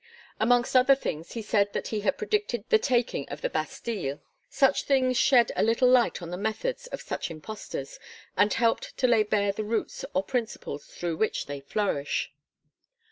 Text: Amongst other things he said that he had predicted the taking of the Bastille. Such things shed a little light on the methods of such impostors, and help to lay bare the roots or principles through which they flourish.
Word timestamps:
Amongst 0.39 0.75
other 0.75 0.95
things 0.95 1.33
he 1.33 1.43
said 1.43 1.73
that 1.73 1.89
he 1.89 1.99
had 1.99 2.17
predicted 2.17 2.65
the 2.69 2.79
taking 2.79 3.29
of 3.29 3.41
the 3.41 3.51
Bastille. 3.51 4.19
Such 4.49 4.85
things 4.85 5.15
shed 5.15 5.51
a 5.55 5.61
little 5.61 5.87
light 5.87 6.23
on 6.23 6.31
the 6.31 6.37
methods 6.39 6.87
of 6.87 7.01
such 7.01 7.29
impostors, 7.29 7.99
and 8.35 8.51
help 8.51 8.79
to 8.81 9.05
lay 9.05 9.21
bare 9.21 9.51
the 9.51 9.63
roots 9.63 10.03
or 10.15 10.23
principles 10.23 10.87
through 10.87 11.17
which 11.17 11.45
they 11.45 11.59
flourish. 11.59 12.33